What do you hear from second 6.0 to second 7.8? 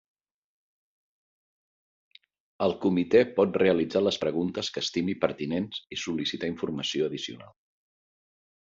sol·licitar informació addicional.